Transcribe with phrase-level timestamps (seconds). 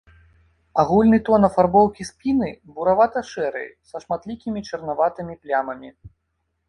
[0.83, 3.61] Агульны тон афарбоўкі спіны буравата-шэры,
[3.93, 5.89] са шматлікімі чарнаватымі плямамі.